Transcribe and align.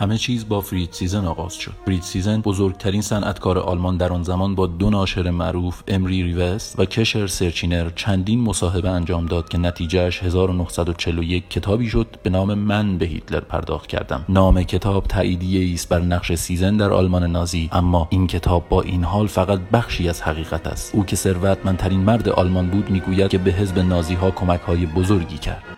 همه 0.00 0.18
چیز 0.18 0.48
با 0.48 0.60
فرید 0.60 0.92
سیزن 0.92 1.24
آغاز 1.24 1.54
شد. 1.54 1.72
فرید 1.86 2.02
سیزن 2.02 2.40
بزرگترین 2.40 3.02
صنعتکار 3.02 3.58
آلمان 3.58 3.96
در 3.96 4.12
آن 4.12 4.22
زمان 4.22 4.54
با 4.54 4.66
دو 4.66 4.90
ناشر 4.90 5.30
معروف 5.30 5.82
امری 5.88 6.22
ریوست 6.22 6.78
و 6.78 6.84
کشر 6.84 7.26
سرچینر 7.26 7.90
چندین 7.96 8.40
مصاحبه 8.40 8.90
انجام 8.90 9.26
داد 9.26 9.48
که 9.48 9.58
نتیجهش 9.58 10.22
1941 10.22 11.50
کتابی 11.50 11.88
شد 11.88 12.06
به 12.22 12.30
نام 12.30 12.54
من 12.54 12.98
به 12.98 13.06
هیتلر 13.06 13.40
پرداخت 13.40 13.86
کردم. 13.86 14.24
نام 14.28 14.62
کتاب 14.62 15.04
تاییدیه 15.04 15.74
است 15.74 15.88
بر 15.88 16.00
نقش 16.00 16.34
سیزن 16.34 16.76
در 16.76 16.92
آلمان 16.92 17.30
نازی 17.30 17.68
اما 17.72 18.08
این 18.10 18.26
کتاب 18.26 18.68
با 18.68 18.82
این 18.82 19.04
حال 19.04 19.26
فقط 19.26 19.60
بخشی 19.72 20.08
از 20.08 20.22
حقیقت 20.22 20.66
است. 20.66 20.94
او 20.94 21.04
که 21.04 21.16
ثروتمندترین 21.16 22.00
مرد 22.00 22.28
آلمان 22.28 22.70
بود 22.70 22.90
می‌گوید 22.90 23.30
که 23.30 23.38
به 23.38 23.50
حزب 23.50 23.78
نازی 23.78 24.14
ها 24.14 24.30
کمک 24.30 24.60
های 24.60 24.86
بزرگی 24.86 25.38
کرد. 25.38 25.77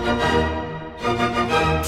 Thank 0.00 0.52
you. 0.52 0.57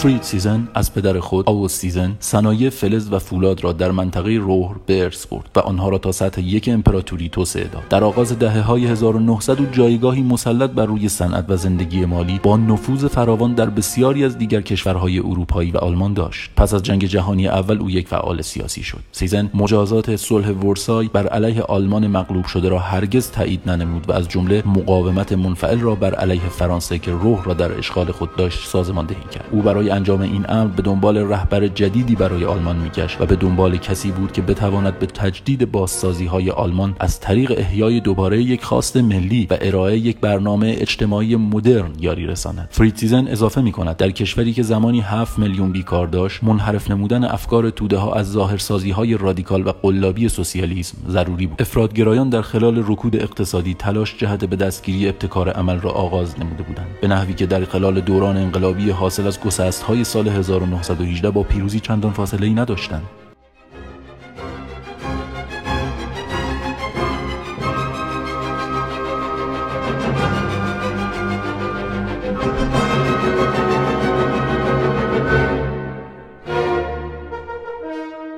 فرید 0.01 0.23
سیزن 0.23 0.69
از 0.75 0.95
پدر 0.95 1.21
خود 1.21 1.49
آوس 1.49 1.73
سیزن 1.73 2.17
صنایع 2.21 2.71
فلز 2.71 3.13
و 3.13 3.19
فولاد 3.19 3.65
را 3.65 3.73
در 3.73 3.91
منطقه 3.91 4.31
روهر 4.31 4.75
به 4.87 5.03
ارث 5.03 5.27
برد 5.27 5.49
و 5.57 5.61
آنها 5.61 5.89
را 5.89 5.99
تا 5.99 6.13
سطح 6.13 6.41
یک 6.41 6.69
امپراتوری 6.73 7.29
توسعه 7.29 7.65
داد. 7.65 7.83
در 7.91 8.05
آغاز 8.05 8.39
دهه 8.39 8.61
های 8.61 8.87
1900 8.87 9.61
و 9.61 9.67
جایگاهی 9.67 10.23
مسلط 10.23 10.71
بر 10.71 10.87
روی 10.87 11.09
صنعت 11.09 11.45
و 11.49 11.57
زندگی 11.57 12.05
مالی 12.05 12.41
با 12.43 12.57
نفوذ 12.57 13.05
فراوان 13.05 13.55
در 13.55 13.71
بسیاری 13.71 14.25
از 14.25 14.39
دیگر 14.39 14.61
کشورهای 14.61 15.19
اروپایی 15.19 15.71
و 15.71 15.77
آلمان 15.79 16.15
داشت. 16.15 16.51
پس 16.57 16.75
از 16.75 16.83
جنگ 16.83 17.05
جهانی 17.05 17.49
اول 17.49 17.79
او 17.79 17.91
یک 17.91 18.09
فعال 18.09 18.43
سیاسی 18.43 18.83
شد. 18.83 19.01
سیزن 19.13 19.51
مجازات 19.55 20.17
صلح 20.17 20.51
ورسای 20.51 21.09
بر 21.09 21.27
علیه 21.27 21.63
آلمان 21.63 22.07
مغلوب 22.07 22.47
شده 22.47 22.69
را 22.69 22.79
هرگز 22.79 23.31
تایید 23.31 23.61
ننمود 23.67 24.09
و 24.09 24.13
از 24.13 24.29
جمله 24.29 24.63
مقاومت 24.67 25.33
منفعل 25.33 25.81
را 25.81 25.95
بر 25.95 26.15
علیه 26.15 26.49
فرانسه 26.49 26.99
که 26.99 27.13
روهر 27.13 27.45
را 27.45 27.55
در 27.55 27.79
اشغال 27.79 28.13
خود 28.13 28.37
داشت 28.37 28.69
سازماندهی 28.69 29.25
کرد. 29.31 29.49
او 29.51 29.63
برای 29.63 29.90
انجام 29.91 30.21
این 30.21 30.45
امر 30.49 30.71
به 30.71 30.83
دنبال 30.83 31.19
رهبر 31.19 31.69
جدیدی 31.69 32.15
برای 32.15 32.45
آلمان 32.45 32.77
میگشت 32.77 33.21
و 33.21 33.27
به 33.27 33.37
دنبال 33.37 33.77
کسی 33.77 34.11
بود 34.11 34.33
که 34.33 34.43
بتواند 34.43 34.99
به 34.99 35.07
تجدید 35.07 35.73
بازسازی 35.73 36.27
های 36.27 36.51
آلمان 36.51 36.97
از 37.01 37.21
طریق 37.21 37.55
احیای 37.57 38.01
دوباره 38.01 38.43
یک 38.43 38.65
خواست 38.65 38.97
ملی 38.97 39.47
و 39.51 39.59
ارائه 39.61 39.99
یک 39.99 40.21
برنامه 40.21 40.77
اجتماعی 40.79 41.37
مدرن 41.37 41.91
یاری 42.01 42.27
رساند. 42.27 42.69
فریتزیزن 42.71 43.29
اضافه 43.29 43.61
می 43.61 43.73
کند 43.73 43.97
در 43.97 44.11
کشوری 44.11 44.53
که 44.53 44.63
زمانی 44.63 45.01
7 45.01 45.39
میلیون 45.39 45.73
بیکار 45.73 46.07
داشت 46.07 46.45
منحرف 46.45 46.91
نمودن 46.91 47.25
افکار 47.25 47.71
توده 47.71 47.97
ها 47.97 48.15
از 48.15 48.33
ظاهرسازی 48.33 48.91
های 48.91 49.17
رادیکال 49.17 49.67
و 49.67 49.73
قلابی 49.83 50.29
سوسیالیسم 50.29 50.99
ضروری 51.09 51.47
بود. 51.47 51.63
افرادگرایان 51.63 52.29
در 52.29 52.43
خلال 52.43 52.85
رکود 52.87 53.17
اقتصادی 53.17 53.75
تلاش 53.75 54.17
جهت 54.19 54.45
به 54.45 54.57
دستگیری 54.57 55.09
ابتکار 55.09 55.51
عمل 55.51 55.81
را 55.81 55.91
آغاز 55.91 56.41
نموده 56.41 56.63
بودند. 56.63 56.87
به 57.01 57.09
نحوی 57.09 57.35
که 57.35 57.47
در 57.47 57.65
خلال 57.65 58.01
دوران 58.01 58.37
انقلابی 58.37 58.91
حاصل 58.91 59.27
از 59.27 59.41
گسست 59.41 59.80
های 59.83 60.05
سال 60.05 60.29
1918 60.29 61.31
با 61.31 61.43
پیروزی 61.43 61.81
چندان 61.81 62.13
فاصله 62.13 62.47
ای 62.47 62.55
نداشتند. 62.55 63.05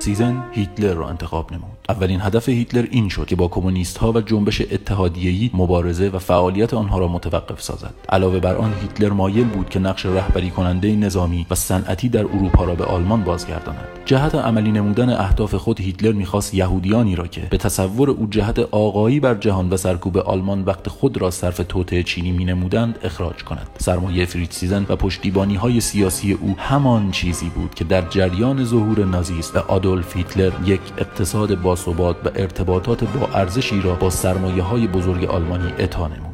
سیزن 0.03 0.43
هیتلر 0.51 0.93
را 0.93 1.09
انتخاب 1.09 1.51
نمود. 1.51 1.77
اولین 1.89 2.21
هدف 2.21 2.49
هیتلر 2.49 2.87
این 2.91 3.09
شد 3.09 3.25
که 3.25 3.35
با 3.35 3.47
کمونیست 3.47 3.97
ها 3.97 4.11
و 4.11 4.21
جنبش 4.21 4.61
اتحادیه‌ای 4.61 5.49
مبارزه 5.53 6.09
و 6.09 6.19
فعالیت 6.19 6.73
آنها 6.73 6.97
را 6.97 7.07
متوقف 7.07 7.61
سازد. 7.61 7.93
علاوه 8.09 8.39
بر 8.39 8.55
آن 8.55 8.73
هیتلر 8.81 9.09
مایل 9.09 9.43
بود 9.43 9.69
که 9.69 9.79
نقش 9.79 10.05
رهبری 10.05 10.49
کننده 10.49 10.95
نظامی 10.95 11.45
و 11.49 11.55
صنعتی 11.55 12.09
در 12.09 12.25
اروپا 12.25 12.63
را 12.63 12.75
به 12.75 12.85
آلمان 12.85 13.23
بازگرداند. 13.23 13.87
جهت 14.05 14.35
عملی 14.35 14.71
نمودن 14.71 15.09
اهداف 15.09 15.55
خود 15.55 15.81
هیتلر 15.81 16.11
می‌خواست 16.11 16.53
یهودیانی 16.53 17.15
را 17.15 17.27
که 17.27 17.41
به 17.49 17.57
تصور 17.57 18.09
او 18.09 18.27
جهت 18.27 18.59
آقایی 18.59 19.19
بر 19.19 19.35
جهان 19.35 19.69
و 19.69 19.77
سرکوب 19.77 20.17
آلمان 20.17 20.61
وقت 20.61 20.89
خود 20.89 21.17
را 21.17 21.31
صرف 21.31 21.61
توطئه 21.69 22.03
چینی 22.03 22.31
مینمودند 22.31 22.99
اخراج 23.03 23.43
کند. 23.43 23.67
سرمایه 23.77 24.25
سیزن 24.49 24.85
و 24.89 24.95
پشتیبانی 24.95 25.55
های 25.55 25.81
سیاسی 25.81 26.33
او 26.33 26.55
همان 26.57 27.11
چیزی 27.11 27.49
بود 27.49 27.75
که 27.75 27.83
در 27.83 28.01
جریان 28.09 28.65
ظهور 28.65 29.05
نازیست 29.05 29.55
و 29.55 29.59
آدولف 29.93 30.15
هیتلر 30.17 30.51
یک 30.65 30.81
اقتصاد 30.97 31.61
باثبات 31.61 32.15
و 32.25 32.29
ارتباطات 32.35 33.03
با 33.03 33.27
ارزشی 33.27 33.81
را 33.81 33.95
با 33.95 34.09
سرمایه 34.09 34.63
های 34.63 34.87
بزرگ 34.87 35.25
آلمانی 35.25 35.73
اتا 35.79 36.07
نمود. 36.07 36.32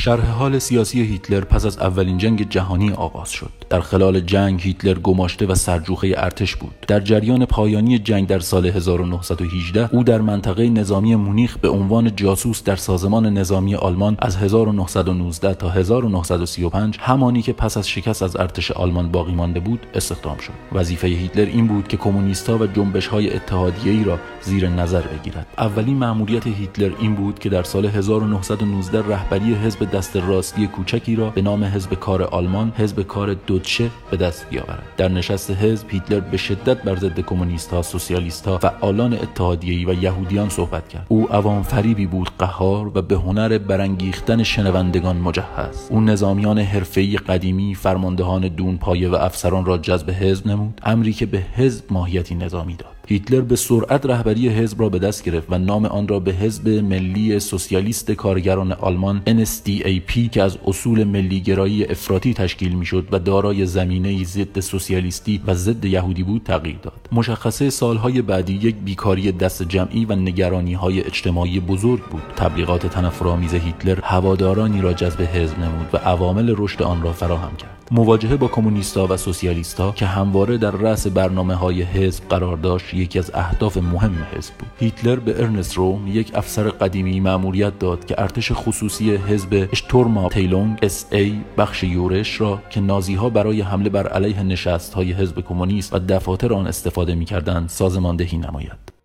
شرح 0.00 0.30
حال 0.30 0.58
سیاسی 0.58 1.00
هیتلر 1.00 1.40
پس 1.40 1.64
از 1.66 1.78
اولین 1.78 2.18
جنگ 2.18 2.48
جهانی 2.48 2.92
آغاز 2.92 3.30
شد. 3.30 3.50
در 3.70 3.80
خلال 3.80 4.20
جنگ 4.20 4.60
هیتلر 4.60 4.94
گماشته 4.94 5.46
و 5.46 5.54
سرجوخه 5.54 6.14
ارتش 6.16 6.56
بود. 6.56 6.74
در 6.88 7.00
جریان 7.00 7.46
پایانی 7.46 7.98
جنگ 7.98 8.26
در 8.26 8.38
سال 8.38 8.66
1918 8.66 9.88
او 9.92 10.04
در 10.04 10.20
منطقه 10.20 10.68
نظامی 10.68 11.14
مونیخ 11.14 11.58
به 11.58 11.68
عنوان 11.68 12.16
جاسوس 12.16 12.62
در 12.62 12.76
سازمان 12.76 13.26
نظامی 13.26 13.74
آلمان 13.74 14.16
از 14.18 14.36
1919 14.36 15.54
تا 15.54 15.68
1935 15.68 16.96
همانی 17.00 17.42
که 17.42 17.52
پس 17.52 17.76
از 17.76 17.88
شکست 17.88 18.22
از 18.22 18.36
ارتش 18.36 18.70
آلمان 18.70 19.10
باقی 19.10 19.34
مانده 19.34 19.60
بود 19.60 19.86
استخدام 19.94 20.38
شد. 20.38 20.52
وظیفه 20.72 21.06
هیتلر 21.08 21.46
این 21.46 21.66
بود 21.66 21.88
که 21.88 21.96
کمونیستها 21.96 22.58
و 22.58 22.66
جنبش 22.66 23.06
های 23.06 23.34
اتحادیه‌ای 23.34 24.04
را 24.04 24.18
زیر 24.42 24.68
نظر 24.68 25.02
بگیرد. 25.02 25.46
اولین 25.58 25.96
مأموریت 25.96 26.46
هیتلر 26.46 26.92
این 27.00 27.14
بود 27.14 27.38
که 27.38 27.48
در 27.48 27.62
سال 27.62 27.86
1919 27.86 29.02
رهبری 29.08 29.54
حزب 29.54 29.87
دست 29.90 30.16
راستی 30.16 30.66
کوچکی 30.66 31.16
را 31.16 31.30
به 31.30 31.42
نام 31.42 31.64
حزب 31.64 31.94
کار 31.94 32.22
آلمان 32.22 32.72
حزب 32.76 33.02
کار 33.02 33.34
دوتشه 33.34 33.90
به 34.10 34.16
دست 34.16 34.50
بیاورد. 34.50 34.82
در 34.96 35.08
نشست 35.08 35.50
حزب 35.50 35.90
هیتلر 35.90 36.20
به 36.20 36.36
شدت 36.36 36.82
بر 36.82 36.96
ضد 36.96 37.20
کمونیست 37.20 37.74
ها 37.74 37.82
سوسیالیست 37.82 38.48
ها 38.48 38.58
فعالان 38.58 39.12
اتحادیه‌ای 39.12 39.84
و 39.84 40.02
یهودیان 40.02 40.48
صحبت 40.48 40.88
کرد. 40.88 41.06
او 41.08 41.32
عوام 41.32 41.62
فریبی 41.62 42.06
بود 42.06 42.30
قهار 42.38 42.98
و 42.98 43.02
به 43.02 43.16
هنر 43.16 43.58
برانگیختن 43.58 44.42
شنوندگان 44.42 45.16
مجهز. 45.16 45.88
او 45.90 46.00
نظامیان 46.00 46.58
حرفه‌ای 46.58 47.16
قدیمی 47.16 47.74
فرماندهان 47.74 48.48
دون 48.48 48.76
پایه 48.76 49.08
و 49.08 49.14
افسران 49.14 49.64
را 49.64 49.78
جذب 49.78 50.10
حزب 50.10 50.46
نمود 50.46 50.80
امری 50.84 51.12
که 51.12 51.26
به 51.26 51.38
حزب 51.38 51.84
ماهیتی 51.90 52.34
نظامی 52.34 52.74
داد. 52.74 52.97
هیتلر 53.10 53.40
به 53.40 53.56
سرعت 53.56 54.06
رهبری 54.06 54.48
حزب 54.48 54.80
را 54.80 54.88
به 54.88 54.98
دست 54.98 55.24
گرفت 55.24 55.46
و 55.50 55.58
نام 55.58 55.84
آن 55.84 56.08
را 56.08 56.20
به 56.20 56.32
حزب 56.32 56.68
ملی 56.68 57.40
سوسیالیست 57.40 58.10
کارگران 58.10 58.72
آلمان 58.72 59.22
NSDAP 59.26 60.30
که 60.32 60.42
از 60.42 60.58
اصول 60.66 61.04
ملیگرایی 61.04 61.84
افراطی 61.84 62.34
تشکیل 62.34 62.72
می‌شد 62.72 63.08
و 63.12 63.18
دارای 63.18 63.66
زمینه 63.66 64.24
ضد 64.24 64.60
سوسیالیستی 64.60 65.40
و 65.46 65.54
ضد 65.54 65.84
یهودی 65.84 66.22
بود 66.22 66.42
تغییر 66.44 66.76
داد. 66.82 67.08
مشخصه 67.12 67.70
سالهای 67.70 68.22
بعدی 68.22 68.54
یک 68.54 68.76
بیکاری 68.76 69.32
دست 69.32 69.62
جمعی 69.62 70.04
و 70.04 70.16
نگرانی 70.16 70.74
های 70.74 71.04
اجتماعی 71.04 71.60
بزرگ 71.60 72.02
بود. 72.02 72.22
تبلیغات 72.36 72.86
تنفرآمیز 72.86 73.54
هیتلر 73.54 73.98
هوادارانی 74.02 74.80
را 74.80 74.92
جذب 74.92 75.20
حزب 75.20 75.58
نمود 75.58 75.88
و 75.92 75.96
عوامل 75.96 76.54
رشد 76.58 76.82
آن 76.82 77.02
را 77.02 77.12
فراهم 77.12 77.56
کرد. 77.56 77.78
مواجهه 77.90 78.36
با 78.36 78.48
کمونیستا 78.48 79.06
و 79.06 79.16
سوسیالیستا 79.16 79.92
که 79.92 80.06
همواره 80.06 80.58
در 80.58 80.70
رأس 80.70 81.06
برنامه 81.06 81.54
های 81.54 81.82
حزب 81.82 82.28
قرار 82.28 82.56
داشت 82.56 82.94
یکی 82.98 83.18
از 83.18 83.30
اهداف 83.34 83.76
مهم 83.76 84.26
حزب 84.32 84.54
بود. 84.54 84.68
هیتلر 84.78 85.16
به 85.16 85.42
ارنست 85.42 85.74
روم 85.74 86.06
یک 86.06 86.30
افسر 86.34 86.68
قدیمی 86.68 87.20
مأموریت 87.20 87.78
داد 87.78 88.04
که 88.04 88.20
ارتش 88.20 88.52
خصوصی 88.52 89.16
حزب 89.16 89.68
اشتورما 89.72 90.28
تیلونگ 90.28 90.78
اس 90.82 91.06
ای 91.12 91.40
بخش 91.58 91.84
یورش 91.84 92.40
را 92.40 92.62
که 92.70 92.80
نازی 92.80 93.14
ها 93.14 93.30
برای 93.30 93.60
حمله 93.60 93.88
بر 93.88 94.08
علیه 94.08 94.42
نشست 94.42 94.94
های 94.94 95.12
حزب 95.12 95.40
کمونیست 95.40 95.94
و 95.94 95.98
دفاتر 95.98 96.52
آن 96.52 96.66
استفاده 96.66 97.14
می‌کردند 97.14 97.68
سازماندهی 97.68 98.38
نماید. 98.38 98.97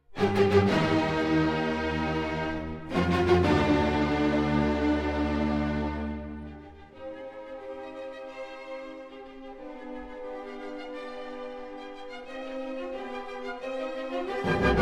thank 14.25 14.63
you 14.63 14.72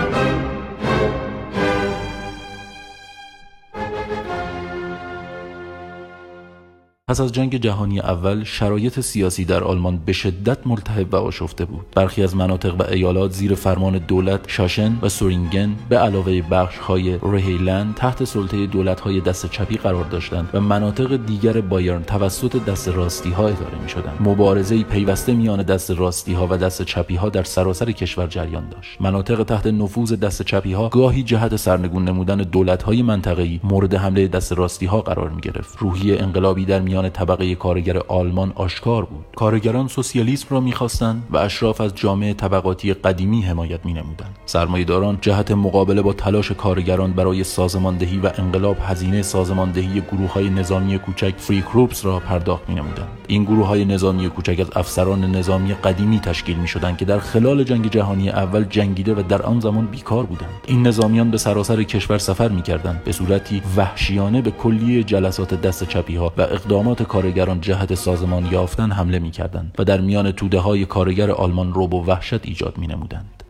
پس 7.12 7.22
از 7.22 7.32
جنگ 7.32 7.58
جهانی 7.58 8.00
اول 8.00 8.44
شرایط 8.44 9.00
سیاسی 9.00 9.46
در 9.46 9.64
آلمان 9.64 9.98
به 9.98 10.14
شدت 10.14 10.68
ملتهب 10.68 11.14
و 11.14 11.16
آشفته 11.16 11.66
بود. 11.66 11.86
برخی 11.96 12.24
از 12.24 12.36
مناطق 12.36 12.76
و 12.80 12.84
ایالات 12.92 13.32
زیر 13.32 13.56
فرمان 13.56 13.98
دولت 13.98 14.40
شاشن 14.48 14.98
و 15.02 15.10
سورینگن 15.10 15.76
به 15.90 15.98
علاوه 15.98 16.42
بخش 16.42 16.78
های 16.78 17.18
رهیلند 17.24 17.96
تحت 17.96 18.24
سلطه 18.24 18.68
دولت 18.68 19.00
های 19.00 19.22
دست 19.22 19.50
چپی 19.52 19.76
قرار 19.76 20.04
داشتند 20.04 20.50
و 20.54 20.62
مناطق 20.62 21.26
دیگر 21.26 21.62
بایرن 21.62 22.04
توسط 22.04 22.66
دست 22.66 22.88
راستی 22.88 23.30
ها 23.30 23.48
اداره 23.48 23.82
می 23.84 23.90
شدند 23.90 24.18
مبارزه 24.20 24.84
پیوسته 24.84 25.34
میان 25.34 25.64
دست 25.64 25.92
راستی 25.92 26.34
ها 26.34 26.48
و 26.52 26.58
دست 26.58 26.82
چپی 26.82 27.16
ها 27.16 27.30
در 27.30 27.44
سراسر 27.44 27.92
کشور 27.92 28.28
جریان 28.28 28.70
داشت. 28.70 29.02
مناطق 29.02 29.44
تحت 29.44 29.68
نفوذ 29.68 30.14
دست 30.14 30.42
چپی 30.42 30.74
ها 30.74 30.90
گاهی 30.90 31.24
جهت 31.24 31.56
سرنگون 31.56 32.06
نمودن 32.06 32.38
دولت 32.38 32.84
های 32.84 33.02
منطقه‌ای 33.02 33.60
مورد 33.64 33.96
حمله 33.96 34.28
دست 34.28 34.52
راستی 34.54 34.86
ها 34.86 35.02
قرار 35.02 35.30
می 35.30 35.42
گرفت 35.42 35.78
روحی 35.78 36.18
انقلابی 36.18 36.66
در 36.66 36.80
میان 36.80 37.01
طبقه 37.10 37.56
کارگر 37.56 37.98
آلمان 37.98 38.52
آشکار 38.56 39.06
بود. 39.06 39.26
کارگران 39.36 39.88
سوسیالیسم 39.88 40.48
را 40.50 40.60
می‌خواستند 40.60 41.24
و 41.32 41.38
اشراف 41.38 41.82
از 41.82 41.96
جامعه 41.96 42.34
طبقاتی 42.34 42.94
قدیمی 42.94 43.42
حمایت 43.42 43.86
مینمودند. 43.86 44.36
سرمایهداران 44.46 45.18
جهت 45.22 45.52
مقابله 45.52 46.02
با 46.02 46.14
تلاش 46.14 46.52
کارگران 46.52 47.14
برای 47.14 47.44
سازماندهی 47.44 48.18
و 48.18 48.32
انقلاب 48.38 48.78
هزینه 48.82 49.22
سازماندهی 49.22 50.02
گروه 50.12 50.34
های 50.34 50.50
نظامی 50.50 51.00
کوچک 51.00 51.34
فری 51.38 51.62
کروپس 51.62 52.06
را 52.06 52.20
پرداخت 52.20 52.70
مینمودند. 52.70 53.08
این 53.28 53.44
گروه 53.44 53.68
های 53.68 53.86
نظامی 53.86 54.30
کوچک 54.30 54.60
از 54.60 54.68
افسران 54.76 55.36
نظامی 55.36 55.74
قدیمی 55.74 56.20
تشکیل 56.20 56.58
می 56.58 56.68
شدند 56.68 56.98
که 56.98 57.06
در 57.06 57.20
خلال 57.20 57.64
جنگ 57.64 57.90
جهانی 57.90 58.30
اول 58.30 58.64
جنگیده 58.64 59.14
و 59.14 59.22
در 59.22 59.42
آن 59.42 59.60
زمان 59.60 59.86
بیکار 59.86 60.24
بودند. 60.24 60.50
این 60.68 60.88
نظامیان 60.88 61.32
به 61.32 61.38
سراسر 61.38 61.84
کشور 61.84 62.18
سفر 62.18 62.48
می 62.48 62.62
کردند 62.62 63.04
به 63.04 63.12
صورتی 63.12 63.62
وحشیانه 63.78 64.42
به 64.42 64.52
کلیه 64.52 65.04
جلسات 65.04 65.62
دست 65.62 65.84
چپی 65.84 66.16
ها 66.16 66.34
و 66.38 66.42
اقدامات 66.42 66.91
کارگران 66.96 67.62
جهت 67.62 67.96
سازمان 67.96 68.46
یافتن 68.46 68.92
حمله 68.92 69.20
می 69.20 69.32
کردند 69.32 69.76
و 69.80 69.84
در 69.84 70.02
میان 70.02 70.32
توده 70.32 70.60
های 70.60 70.86
کارگر 70.86 71.32
آلمان 71.32 71.74
روب 71.74 71.94
و 71.94 72.06
وحشت 72.06 72.46
ایجاد 72.46 72.78
می 72.78 72.88
نمودند. 72.88 73.41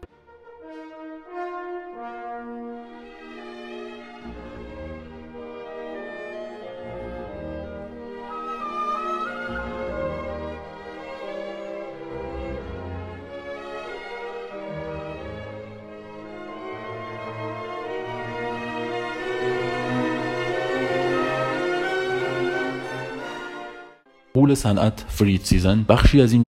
قول 24.34 24.54
صنعت 24.54 25.06
فرید 25.10 25.42
سیزن 25.42 25.86
بخشی 25.90 26.22
از 26.22 26.32
این 26.34 26.44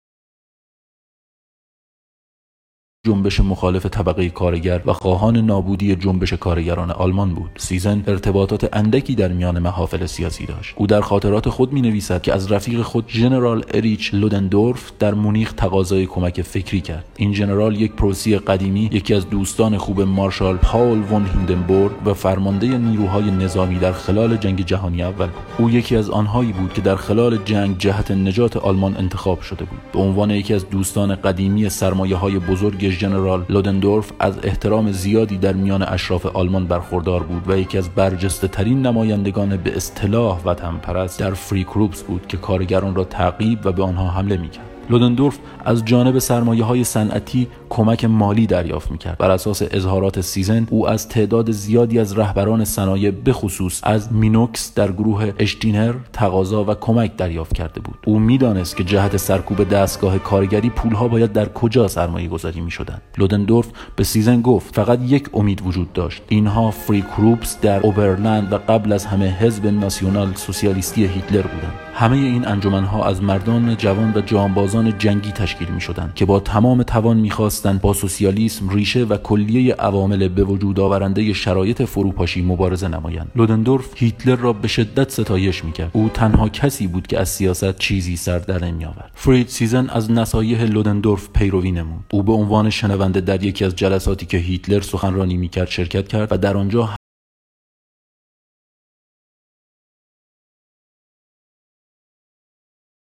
جنبش 3.09 3.41
مخالف 3.41 3.87
طبقه 3.87 4.29
کارگر 4.29 4.81
و 4.87 4.93
خواهان 4.93 5.37
نابودی 5.37 5.97
جنبش 5.97 6.33
کارگران 6.33 6.91
آلمان 6.91 7.35
بود. 7.35 7.51
سیزن 7.57 8.03
ارتباطات 8.07 8.77
اندکی 8.77 9.15
در 9.15 9.29
میان 9.29 9.59
محافل 9.59 10.07
سیاسی 10.07 10.47
داشت. 10.47 10.75
او 10.77 10.87
در 10.87 11.01
خاطرات 11.01 11.49
خود 11.49 11.73
می 11.73 11.81
نویسد 11.81 12.23
که 12.23 12.35
از 12.35 12.53
رفیق 12.53 12.83
خود 12.83 13.05
ژنرال 13.09 13.65
اریچ 13.75 14.15
لودندورف 14.15 14.93
در 14.99 15.15
مونیخ 15.15 15.53
تقاضای 15.53 16.07
کمک 16.07 16.43
فکری 16.43 16.81
کرد. 16.81 17.05
این 17.17 17.35
ژنرال 17.35 17.81
یک 17.81 17.93
پروسی 17.93 18.39
قدیمی 18.39 18.91
یکی 18.93 19.15
از 19.15 19.31
دوستان 19.31 19.79
خوب 19.79 20.01
مارشال 20.01 20.57
پاول 20.57 20.99
ون 21.13 21.27
هیندنبورگ 21.27 21.93
و 22.05 22.15
فرمانده 22.15 22.79
نیروهای 22.79 23.31
نظامی 23.31 23.79
در 23.79 23.93
خلال 23.93 24.37
جنگ 24.37 24.65
جهانی 24.65 25.03
اول. 25.03 25.29
او 25.59 25.71
یکی 25.71 25.97
از 25.97 26.11
آنهایی 26.11 26.53
بود 26.53 26.73
که 26.73 26.81
در 26.81 26.97
خلال 26.97 27.39
جنگ 27.45 27.79
جهت 27.79 28.11
نجات 28.11 28.57
آلمان 28.57 28.97
انتخاب 28.97 29.41
شده 29.41 29.65
بود. 29.65 29.81
به 29.93 29.99
عنوان 29.99 30.31
یکی 30.31 30.55
از 30.55 30.71
دوستان 30.71 31.15
قدیمی 31.15 31.69
سرمایه 31.69 32.17
های 32.17 32.39
بزرگ 32.39 32.98
ژنرال 32.99 33.45
لودندورف 33.49 34.13
از 34.19 34.39
احترام 34.43 34.93
زیادی 34.93 35.39
در 35.39 35.53
میان 35.53 35.83
اشراف 35.83 36.27
آلمان 36.27 36.67
برخوردار 36.67 37.23
بود 37.23 37.51
و 37.51 37.59
یکی 37.59 37.79
از 37.79 37.89
برجسته 37.89 38.49
ترین 38.49 38.87
نمایندگان 38.87 39.57
به 39.57 39.77
اصطلاح 39.77 40.41
وطن 40.45 40.77
پرست 40.77 41.21
در 41.21 41.35
فری 41.35 41.65
کروپس 41.65 42.03
بود 42.03 42.27
که 42.27 42.37
کارگران 42.37 42.95
را 42.95 43.05
تعقیب 43.05 43.67
و 43.67 43.73
به 43.73 43.83
آنها 43.83 44.09
حمله 44.09 44.37
می‌کرد. 44.37 44.78
لودندورف 44.91 45.39
از 45.65 45.85
جانب 45.85 46.19
سرمایه 46.19 46.65
های 46.65 46.85
صنعتی 46.85 47.49
کمک 47.69 48.05
مالی 48.05 48.47
دریافت 48.47 48.91
می‌کرد. 48.91 49.19
بر 49.19 49.31
اساس 49.31 49.63
اظهارات 49.71 50.21
تیسن 50.21 50.67
او 50.71 50.89
از 50.89 51.09
تعداد 51.09 51.51
زیادی 51.51 51.99
از 51.99 52.19
رهبران 52.19 52.65
صنایع 52.65 53.11
بخصوص 53.11 53.81
از 53.83 54.13
مینوکس 54.13 54.75
در 54.75 54.93
گروه 54.93 55.33
اشتینس 55.39 55.95
تقاضا 56.13 56.65
و 56.65 56.75
کمک 56.75 57.17
دریافت 57.17 57.53
کرده 57.53 57.81
بود. 57.81 57.99
او 58.07 58.19
می‌دانست 58.19 58.77
که 58.77 58.85
جهت 58.85 59.17
سرکوب 59.17 59.69
دستگاه 59.69 60.19
کارگری 60.19 60.71
پولها 60.71 61.09
باید 61.09 61.33
در 61.33 61.49
کجا 61.49 61.89
سرمایه 61.89 62.29
گذاری 62.29 62.61
می 62.61 62.71
شدند 62.71 63.03
لودندورف 63.19 63.67
به 63.97 64.05
تیسن 64.05 64.41
گفت 64.43 64.75
فقط 64.75 64.99
یک 65.03 65.29
امید 65.35 65.63
وجود 65.67 65.93
داشت. 65.93 66.23
اینها 66.29 66.71
فری 66.71 67.03
کروپس 67.03 67.61
در 67.61 67.81
اوبرلند 67.81 68.53
و 68.53 68.59
قبل 68.59 68.93
از 68.93 69.07
همه 69.07 69.31
حزب 69.31 69.67
ناسیونال 69.67 70.35
سوسیالیستی 70.35 71.07
هیتلر 71.07 71.43
بودند. 71.43 71.73
همه 71.95 72.17
این 72.17 72.49
انجمنها 72.49 73.05
از 73.05 73.23
مردان 73.23 73.77
جوان 73.77 74.13
و 74.15 74.21
جانبازان 74.21 74.78
جنگی 74.85 75.33
تشکیل 75.33 75.69
می 75.69 75.81
شدند 75.81 76.15
که 76.15 76.25
با 76.25 76.41
تمام 76.41 76.83
توان 76.83 77.17
می‌خواستند 77.17 77.81
با 77.81 77.93
سوسیالیسم 77.93 78.69
ریشه 78.69 79.05
و 79.05 79.17
کلیه 79.17 79.75
عوامل 79.75 80.29
به 80.29 80.45
وجود 80.45 80.81
آورنده 80.81 81.33
شرایط 81.33 81.83
فروپاشی 81.83 82.43
مبارزه 82.43 82.89
نمایند. 82.89 83.31
لودندورف 83.37 83.87
هیتلر 83.97 84.37
را 84.37 84.53
به 84.53 84.69
شدت 84.69 85.11
ستایش 85.11 85.65
می‌کرد. 85.65 85.91
او 85.93 86.11
تنها 86.15 86.49
کسی 86.49 86.87
بود 86.87 87.07
که 87.07 87.21
از 87.21 87.29
سیاست 87.29 87.79
چیزی 87.79 88.17
سر 88.17 88.39
در 88.39 88.65
نمیآورد. 88.65 89.11
فریتز 89.15 89.49
تیسن 89.49 89.89
از 89.91 90.11
نصایح 90.11 90.65
لودندورف 90.65 91.29
پیروی 91.35 91.73
نمود. 91.73 92.05
او 92.11 92.23
به 92.23 92.33
عنوان 92.33 92.71
شنونده 92.71 93.21
در 93.21 93.43
یکی 93.43 93.65
از 93.65 93.77
جلساتی 93.77 94.27
که 94.27 94.37
هیتلر 94.37 94.81
سخنرانی 94.81 95.37
می‌کرد 95.37 95.69
شرکت 95.69 96.09
کرد 96.09 96.29
و 96.31 96.39
در 96.39 96.57
آنجا 96.57 96.98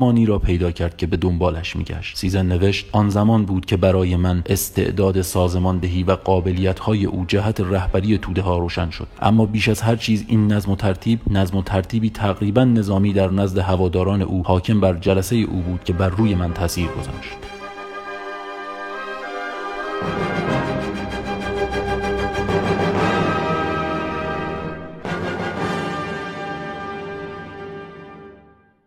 مانی 0.00 0.26
را 0.26 0.38
پیدا 0.38 0.70
کرد 0.70 0.96
که 0.96 1.06
به 1.06 1.16
دنبالش 1.16 1.76
میگشت. 1.76 2.16
سیزن 2.16 2.46
نوشت 2.46 2.88
آن 2.92 3.08
زمان 3.08 3.44
بود 3.44 3.66
که 3.66 3.76
برای 3.76 4.16
من 4.16 4.42
استعداد 4.46 5.22
سازماندهی 5.22 6.02
و 6.02 6.12
قابلیت 6.12 6.78
های 6.78 7.04
او 7.04 7.24
جهت 7.28 7.60
رهبری 7.60 8.18
توده 8.18 8.42
ها 8.42 8.58
روشن 8.58 8.90
شد. 8.90 9.06
اما 9.22 9.46
بیش 9.46 9.68
از 9.68 9.80
هر 9.80 9.96
چیز 9.96 10.24
این 10.28 10.52
نظم 10.52 10.70
و 10.70 10.76
ترتیب 10.76 11.20
نظم 11.30 11.56
و 11.56 11.62
ترتیبی 11.62 12.10
تقریبا 12.10 12.64
نظامی 12.64 13.12
در 13.12 13.30
نزد 13.30 13.58
هواداران 13.58 14.22
او 14.22 14.42
حاکم 14.46 14.80
بر 14.80 14.94
جلسه 14.94 15.36
او 15.36 15.60
بود 15.60 15.84
که 15.84 15.92
بر 15.92 16.08
روی 16.08 16.34
من 16.34 16.52
تاثیر 16.52 16.86
گذاشت. 16.86 17.47